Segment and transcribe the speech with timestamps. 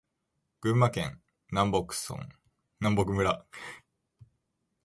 [0.63, 1.21] 群馬県
[1.51, 1.85] 南牧
[3.05, 3.45] 村